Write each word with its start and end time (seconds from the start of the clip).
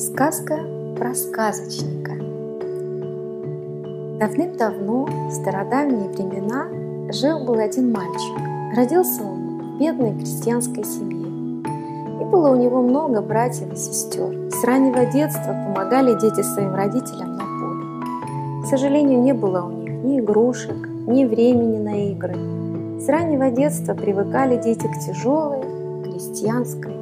Сказка 0.00 0.58
про 0.96 1.14
сказочника. 1.14 2.12
Давным-давно, 4.18 5.04
в 5.04 5.30
стародавние 5.30 6.08
времена, 6.08 6.68
жил-был 7.12 7.58
один 7.58 7.92
мальчик. 7.92 8.34
Родился 8.74 9.22
он 9.22 9.58
в 9.58 9.78
бедной 9.78 10.14
крестьянской 10.14 10.84
семье. 10.84 11.26
И 12.18 12.24
было 12.24 12.48
у 12.48 12.56
него 12.56 12.80
много 12.80 13.20
братьев 13.20 13.70
и 13.70 13.76
сестер. 13.76 14.50
С 14.50 14.64
раннего 14.64 15.04
детства 15.04 15.54
помогали 15.66 16.18
дети 16.18 16.40
своим 16.44 16.74
родителям 16.74 17.36
на 17.36 17.44
поле. 17.44 18.62
К 18.62 18.66
сожалению, 18.68 19.20
не 19.20 19.34
было 19.34 19.64
у 19.64 19.70
них 19.70 20.02
ни 20.02 20.18
игрушек, 20.18 20.78
ни 21.08 21.26
времени 21.26 21.76
на 21.76 22.10
игры. 22.10 22.36
С 22.98 23.06
раннего 23.06 23.50
детства 23.50 23.92
привыкали 23.92 24.56
дети 24.56 24.86
к 24.86 24.98
тяжелой 24.98 25.60
крестьянской 26.04 26.99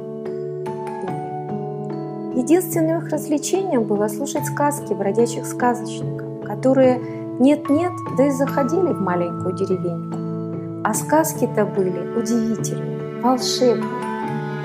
Единственным 2.39 2.99
их 2.99 3.09
развлечением 3.09 3.83
было 3.83 4.07
слушать 4.07 4.45
сказки 4.45 4.93
бродячих 4.93 5.45
сказочников, 5.45 6.45
которые 6.45 6.97
нет-нет, 7.37 7.91
да 8.17 8.27
и 8.27 8.31
заходили 8.31 8.93
в 8.93 9.01
маленькую 9.01 9.57
деревеньку. 9.57 10.81
А 10.85 10.93
сказки-то 10.93 11.65
были 11.65 12.17
удивительные, 12.17 13.21
волшебные, 13.21 13.89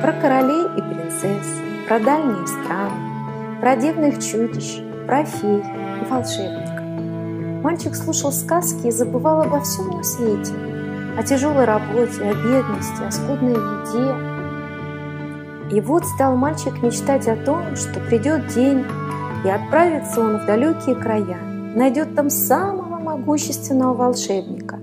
про 0.00 0.12
королей 0.12 0.66
и 0.76 0.82
принцесс, 0.82 1.48
про 1.88 1.98
дальние 1.98 2.46
страны, 2.46 3.60
про 3.60 3.74
дивных 3.74 4.22
чудищ, 4.22 4.80
про 5.08 5.24
фей 5.24 5.58
и 5.58 6.08
волшебников. 6.08 7.64
Мальчик 7.64 7.96
слушал 7.96 8.30
сказки 8.30 8.86
и 8.86 8.92
забывал 8.92 9.40
обо 9.42 9.60
всем 9.62 9.88
на 9.88 10.04
свете, 10.04 10.52
о 11.18 11.24
тяжелой 11.24 11.64
работе, 11.64 12.22
о 12.22 12.34
бедности, 12.34 13.02
о 13.04 13.10
скудной 13.10 13.54
еде, 13.54 14.33
и 15.72 15.80
вот 15.80 16.04
стал 16.04 16.36
мальчик 16.36 16.82
мечтать 16.82 17.26
о 17.28 17.36
том, 17.36 17.76
что 17.76 18.00
придет 18.00 18.48
день, 18.48 18.84
и 19.44 19.48
отправится 19.48 20.20
он 20.20 20.38
в 20.38 20.46
далекие 20.46 20.94
края, 20.94 21.38
найдет 21.74 22.14
там 22.14 22.30
самого 22.30 22.98
могущественного 22.98 23.94
волшебника 23.94 24.78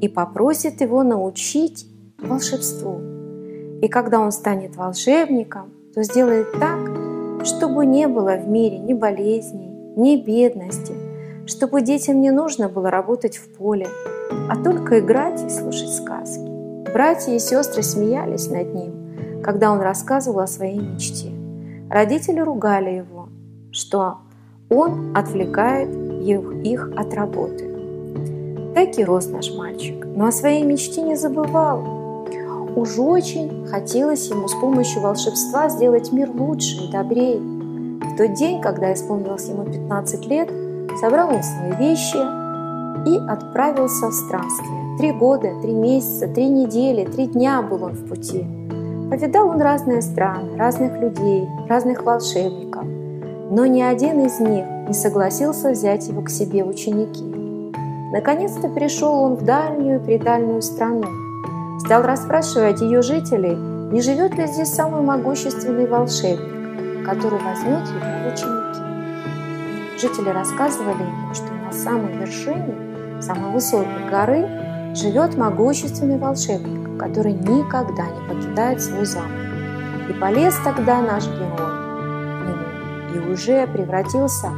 и 0.00 0.08
попросит 0.08 0.80
его 0.80 1.02
научить 1.02 1.86
волшебству. 2.18 3.00
И 3.82 3.88
когда 3.88 4.20
он 4.20 4.32
станет 4.32 4.76
волшебником, 4.76 5.70
то 5.94 6.02
сделает 6.02 6.52
так, 6.58 6.78
чтобы 7.44 7.86
не 7.86 8.06
было 8.06 8.36
в 8.36 8.48
мире 8.48 8.78
ни 8.78 8.92
болезней, 8.92 9.70
ни 9.96 10.16
бедности, 10.16 10.94
чтобы 11.46 11.82
детям 11.82 12.20
не 12.20 12.30
нужно 12.30 12.68
было 12.68 12.90
работать 12.90 13.36
в 13.36 13.52
поле, 13.54 13.88
а 14.48 14.56
только 14.62 15.00
играть 15.00 15.42
и 15.42 15.50
слушать 15.50 15.92
сказки. 15.92 16.48
Братья 16.92 17.32
и 17.32 17.38
сестры 17.38 17.82
смеялись 17.82 18.48
над 18.48 18.74
ним, 18.74 18.99
когда 19.42 19.72
он 19.72 19.80
рассказывал 19.80 20.40
о 20.40 20.46
своей 20.46 20.78
мечте. 20.78 21.32
Родители 21.88 22.40
ругали 22.40 22.90
его, 22.90 23.28
что 23.72 24.18
он 24.68 25.16
отвлекает 25.16 25.90
их 26.64 26.92
от 26.96 27.14
работы. 27.14 27.66
Так 28.74 28.98
и 28.98 29.04
рос 29.04 29.26
наш 29.26 29.52
мальчик, 29.54 30.06
но 30.06 30.26
о 30.26 30.32
своей 30.32 30.62
мечте 30.64 31.02
не 31.02 31.16
забывал. 31.16 32.26
Уж 32.76 32.98
очень 32.98 33.66
хотелось 33.66 34.30
ему 34.30 34.46
с 34.46 34.54
помощью 34.54 35.02
волшебства 35.02 35.68
сделать 35.68 36.12
мир 36.12 36.30
лучше 36.30 36.76
и 36.76 36.92
добрее. 36.92 37.40
В 37.40 38.16
тот 38.16 38.34
день, 38.34 38.60
когда 38.60 38.92
исполнилось 38.92 39.48
ему 39.48 39.64
15 39.64 40.26
лет, 40.26 40.48
собрал 41.00 41.30
он 41.30 41.42
свои 41.42 41.72
вещи 41.76 42.18
и 43.08 43.16
отправился 43.28 44.08
в 44.08 44.12
странствие. 44.12 44.98
Три 44.98 45.12
года, 45.12 45.50
три 45.62 45.72
месяца, 45.72 46.28
три 46.28 46.48
недели, 46.48 47.04
три 47.06 47.26
дня 47.26 47.62
был 47.62 47.82
он 47.82 47.92
в 47.92 48.06
пути– 48.06 48.46
Повидал 49.10 49.48
он 49.48 49.60
разные 49.60 50.02
страны, 50.02 50.56
разных 50.56 50.96
людей, 51.00 51.48
разных 51.68 52.04
волшебников, 52.04 52.84
но 52.84 53.66
ни 53.66 53.82
один 53.82 54.24
из 54.24 54.38
них 54.38 54.64
не 54.86 54.94
согласился 54.94 55.70
взять 55.70 56.06
его 56.06 56.22
к 56.22 56.30
себе 56.30 56.62
ученики. 56.62 57.24
Наконец-то 58.12 58.68
пришел 58.68 59.12
он 59.24 59.34
в 59.34 59.44
дальнюю 59.44 60.00
предальную 60.00 60.62
страну. 60.62 61.08
Стал 61.80 62.02
расспрашивать 62.02 62.80
ее 62.82 63.02
жителей, 63.02 63.56
не 63.92 64.00
живет 64.00 64.36
ли 64.36 64.46
здесь 64.46 64.72
самый 64.72 65.00
могущественный 65.00 65.88
волшебник, 65.88 67.04
который 67.04 67.40
возьмет 67.40 67.82
его 67.88 68.30
в 68.30 68.32
ученики. 68.32 69.98
Жители 70.00 70.28
рассказывали 70.28 71.02
ему, 71.02 71.34
что 71.34 71.52
на 71.52 71.72
самой 71.72 72.16
вершине, 72.16 73.20
самой 73.20 73.50
высокой 73.50 74.08
горы, 74.08 74.48
живет 74.94 75.36
могущественный 75.36 76.16
волшебник, 76.16 76.96
который 76.96 77.32
никогда 77.32 78.04
не 78.06 78.29
покидает 78.50 78.82
свой 78.82 79.04
замок. 79.04 79.30
И 80.08 80.12
полез 80.12 80.56
тогда 80.64 81.00
наш 81.00 81.26
герой 81.26 81.56
к 81.56 83.14
нему 83.14 83.28
и 83.28 83.32
уже 83.32 83.66
превратился 83.66 84.48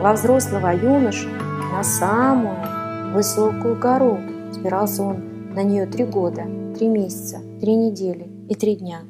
во 0.00 0.12
взрослого 0.12 0.70
юношу 0.74 1.28
на 1.72 1.82
самую 1.82 3.14
высокую 3.14 3.78
гору. 3.78 4.18
Спирался 4.52 5.02
он 5.02 5.54
на 5.54 5.62
нее 5.62 5.86
три 5.86 6.04
года, 6.04 6.44
три 6.76 6.88
месяца, 6.88 7.38
три 7.60 7.76
недели 7.76 8.28
и 8.48 8.54
три 8.54 8.76
дня. 8.76 9.00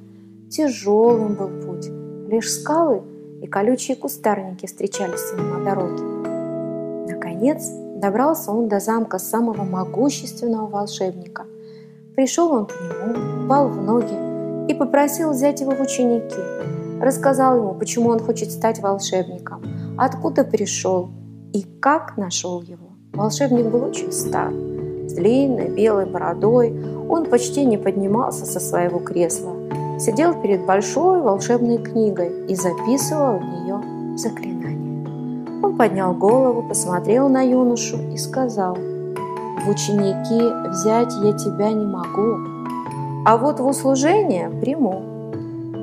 Тяжелым 0.51 1.35
был 1.35 1.49
путь. 1.49 1.89
Лишь 2.29 2.51
скалы 2.53 3.03
и 3.43 3.47
колючие 3.47 3.97
кустарники 3.97 4.67
встречались 4.67 5.33
ему 5.33 5.59
на 5.59 5.65
дороге. 5.65 6.03
Наконец 7.15 7.71
добрался 7.97 8.51
он 8.51 8.69
до 8.69 8.81
замка 8.81 9.19
самого 9.19 9.63
могущественного 9.63 10.67
волшебника– 10.67 11.47
Пришел 12.19 12.51
он 12.51 12.67
к 12.67 12.73
нему, 12.73 13.45
упал 13.45 13.69
в 13.69 13.81
ноги 13.81 14.69
и 14.69 14.75
попросил 14.75 15.31
взять 15.31 15.61
его 15.61 15.71
в 15.71 15.81
ученики. 15.81 16.35
Рассказал 17.01 17.59
ему, 17.59 17.75
почему 17.75 18.09
он 18.09 18.19
хочет 18.19 18.51
стать 18.51 18.81
волшебником, 18.81 19.63
откуда 19.97 20.43
пришел 20.43 21.11
и 21.53 21.63
как 21.81 22.17
нашел 22.17 22.61
его. 22.61 22.89
Волшебник 23.13 23.67
был 23.67 23.85
очень 23.85 24.11
стар, 24.11 24.53
с 24.53 25.13
длинной 25.13 25.69
белой 25.69 26.07
бородой. 26.07 26.75
Он 27.09 27.25
почти 27.25 27.65
не 27.65 27.79
поднимался 27.79 28.47
со 28.47 28.59
своего 28.59 28.99
кресла. 28.99 29.55
Сидел 30.01 30.43
перед 30.43 30.67
большой 30.67 31.23
волшебной 31.23 31.79
книгой 31.79 32.47
и 32.49 32.57
записывал 32.57 33.39
в 33.39 33.45
нее 33.45 34.19
заклинания. 34.19 35.07
Он 35.63 35.77
поднял 35.77 36.15
голову, 36.15 36.69
посмотрел 36.69 37.29
на 37.29 37.43
юношу 37.43 37.97
и 38.13 38.17
сказал– 38.17 38.77
в 39.65 39.69
ученики 39.69 40.71
взять 40.71 41.13
я 41.23 41.33
тебя 41.33 41.73
не 41.73 41.87
могу, 41.87 42.39
а 43.25 43.37
вот 43.37 43.61
в 43.61 43.67
услужение 43.67 44.49
приму. 44.49 45.03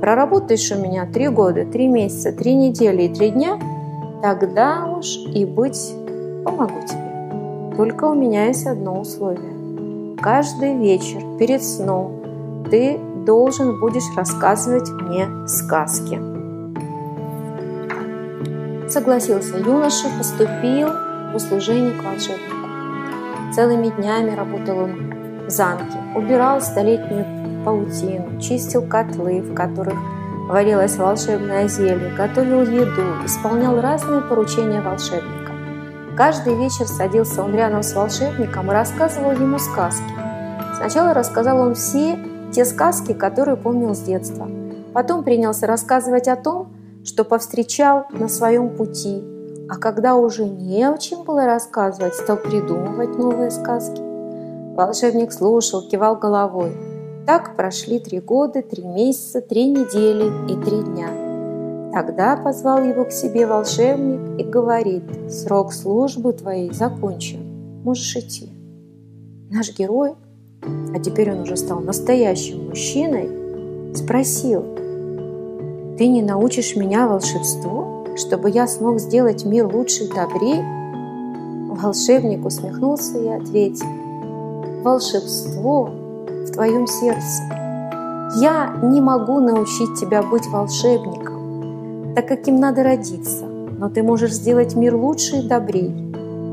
Проработаешь 0.02 0.72
у 0.72 0.76
меня 0.76 1.06
три 1.06 1.30
года, 1.30 1.66
три 1.66 1.88
месяца, 1.88 2.32
три 2.32 2.56
недели 2.56 3.04
и 3.04 3.14
три 3.14 3.32
дня, 3.32 3.60
тогда 4.22 4.86
уж 4.86 5.18
и 5.18 5.46
быть 5.46 5.94
помогу 6.44 6.82
тебе. 6.88 7.76
Только 7.78 8.06
у 8.06 8.14
меня 8.14 8.48
есть 8.48 8.66
одно 8.66 9.00
условие. 9.00 10.18
Каждый 10.22 10.78
вечер 10.78 11.22
перед 11.38 11.64
сном 11.64 12.66
ты 12.70 13.00
должен 13.26 13.80
будешь 13.80 14.16
рассказывать 14.16 14.90
мне 14.90 15.28
сказки. 15.48 16.20
Согласился 18.90 19.58
юноша, 19.58 20.08
поступил 20.18 20.90
в 21.32 21.36
услужение 21.36 21.92
к 21.92 22.04
волшебнику. 22.04 22.65
Целыми 23.56 23.88
днями 23.88 24.36
работал 24.36 24.80
он 24.80 25.46
в 25.48 25.50
замке, 25.50 25.98
убирал 26.14 26.60
столетнюю 26.60 27.64
паутину, 27.64 28.38
чистил 28.42 28.86
котлы, 28.86 29.40
в 29.40 29.54
которых 29.54 29.96
варилось 30.50 30.98
волшебное 30.98 31.70
зелье, 31.70 32.12
готовил 32.18 32.64
еду, 32.64 33.24
исполнял 33.24 33.80
разные 33.80 34.20
поручения 34.20 34.82
волшебника. 34.82 35.54
Каждый 36.18 36.56
вечер 36.56 36.86
садился 36.86 37.44
он 37.44 37.56
рядом 37.56 37.82
с 37.82 37.94
волшебником 37.94 38.70
и 38.72 38.74
рассказывал 38.74 39.32
ему 39.32 39.58
сказки. 39.58 40.04
Сначала 40.76 41.14
рассказал 41.14 41.62
он 41.62 41.76
все 41.76 42.20
те 42.52 42.66
сказки, 42.66 43.14
которые 43.14 43.56
помнил 43.56 43.96
с 43.96 44.02
детства. 44.02 44.50
Потом 44.94 45.24
принялся 45.24 45.66
рассказывать 45.66 46.28
о 46.28 46.36
том, 46.36 46.74
что 47.06 47.24
повстречал 47.24 48.06
на 48.12 48.28
своем 48.28 48.76
пути, 48.76 49.24
а 49.70 49.78
когда 49.78 50.16
уже 50.16 50.46
не 50.46 50.84
о 50.84 50.98
чем 50.98 51.24
было 51.24 51.46
рассказывать, 51.46 52.16
стал 52.16 52.38
придумывать 52.38 53.18
новые 53.18 53.52
сказки. 53.52 54.02
Волшебник 54.76 55.32
слушал, 55.32 55.88
кивал 55.88 56.18
головой. 56.18 56.76
Так 57.26 57.56
прошли 57.56 58.00
три 58.00 58.20
года, 58.20 58.62
три 58.62 58.84
месяца, 58.84 59.42
три 59.42 59.68
недели 59.68 60.32
и 60.52 60.64
три 60.64 60.84
дня. 60.84 61.10
Тогда 61.92 62.36
позвал 62.38 62.84
его 62.84 63.06
к 63.06 63.12
себе 63.12 63.48
волшебник 63.48 64.40
и 64.40 64.44
говорит, 64.44 65.04
срок 65.30 65.74
службы 65.74 66.34
твоей 66.34 66.72
закончен, 66.72 67.82
можешь 67.84 68.16
идти. 68.18 68.50
Наш 69.50 69.76
герой, 69.76 70.14
а 70.94 71.00
теперь 71.00 71.32
он 71.32 71.42
уже 71.42 71.56
стал 71.56 71.80
настоящим 71.80 72.68
мужчиной, 72.68 73.96
спросил, 73.96 74.64
ты 75.98 76.08
не 76.08 76.22
научишь 76.22 76.76
меня 76.76 77.08
волшебству? 77.08 77.95
Чтобы 78.16 78.50
я 78.50 78.68
смог 78.68 79.00
сделать 79.00 79.46
мир 79.46 79.68
лучше 79.68 80.06
и 80.06 80.14
добрее? 80.14 80.64
Волшебник 81.70 82.46
усмехнулся 82.46 83.18
и 83.18 83.28
ответил, 83.28 83.88
волшебство 84.84 85.90
в 86.48 86.52
твоем 86.52 86.88
сердце. 86.88 87.44
Я 88.38 88.76
не 88.82 89.02
могу 89.02 89.40
научить 89.40 90.00
тебя 90.00 90.24
быть 90.24 90.48
волшебником, 90.48 92.14
так 92.16 92.28
как 92.28 92.48
им 92.48 92.60
надо 92.60 92.84
родиться, 92.84 93.46
но 93.46 93.90
ты 93.90 94.04
можешь 94.04 94.34
сделать 94.34 94.76
мир 94.76 94.96
лучше 94.96 95.38
и 95.38 95.48
добрей, 95.48 95.94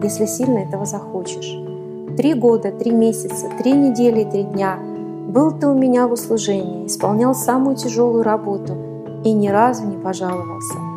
если 0.02 0.26
сильно 0.26 0.58
этого 0.58 0.84
захочешь. 0.84 1.58
Три 2.16 2.34
года, 2.34 2.72
три 2.72 2.90
месяца, 2.90 3.46
три 3.58 3.72
недели 3.72 4.24
три 4.24 4.42
дня 4.42 4.78
был 5.28 5.52
ты 5.52 5.66
у 5.66 5.74
меня 5.74 6.08
в 6.08 6.12
услужении, 6.12 6.86
исполнял 6.86 7.34
самую 7.34 7.76
тяжелую 7.76 8.22
работу 8.22 8.74
и 9.24 9.32
ни 9.32 9.48
разу 9.48 9.86
не 9.86 9.96
пожаловался. 9.96 10.91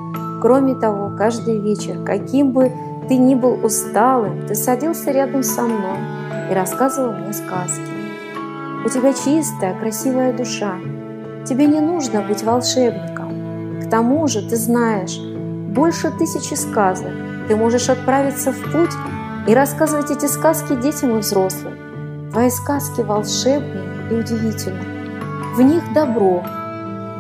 Кроме 0.46 0.76
того, 0.76 1.12
каждый 1.18 1.58
вечер, 1.58 2.04
каким 2.06 2.52
бы 2.52 2.72
ты 3.10 3.18
ни 3.18 3.34
был 3.34 3.66
усталым, 3.66 4.46
ты 4.46 4.54
садился 4.54 5.10
рядом 5.10 5.42
со 5.42 5.64
мной 5.64 5.98
и 6.52 6.54
рассказывал 6.54 7.14
мне 7.14 7.34
сказки. 7.34 7.82
У 8.86 8.90
тебя 8.90 9.12
чистая, 9.14 9.76
красивая 9.80 10.38
душа. 10.38 10.76
Тебе 11.48 11.66
не 11.66 11.80
нужно 11.80 12.22
быть 12.22 12.44
волшебником. 12.44 13.82
К 13.82 13.90
тому 13.90 14.28
же, 14.28 14.48
ты 14.48 14.56
знаешь, 14.56 15.18
больше 15.20 16.12
тысячи 16.12 16.54
сказок. 16.54 17.10
Ты 17.48 17.56
можешь 17.56 17.90
отправиться 17.90 18.52
в 18.52 18.72
путь 18.72 18.94
и 19.48 19.54
рассказывать 19.56 20.12
эти 20.12 20.28
сказки 20.28 20.76
детям 20.76 21.16
и 21.16 21.22
взрослым. 21.22 22.30
Твои 22.32 22.52
сказки 22.52 23.02
волшебные 23.02 24.12
и 24.12 24.14
удивительны. 24.14 24.86
В 25.56 25.62
них 25.64 25.82
добро. 25.96 26.44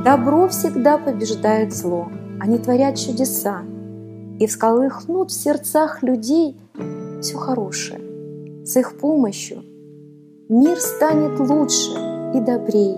Добро 0.03 0.47
всегда 0.47 0.99
побеждает 0.99 1.73
зло. 1.73 2.07
Они 2.39 2.57
творят 2.57 2.97
чудеса 2.97 3.61
и 4.39 4.47
всколыхнут 4.47 5.31
в 5.31 5.33
сердцах 5.33 6.03
людей 6.03 6.57
все 7.21 7.37
хорошее. 7.37 8.01
С 8.65 8.75
их 8.77 8.97
помощью 8.97 9.63
мир 10.49 10.79
станет 10.79 11.39
лучше 11.39 11.91
и 12.35 12.39
добрей. 12.39 12.95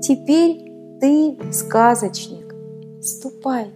Теперь 0.00 0.70
ты 1.00 1.38
сказочник. 1.52 2.54
Ступай 3.00 3.72